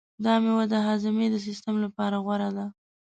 [0.23, 2.65] دا مېوه د هاضمې د سیستم لپاره غوره ده.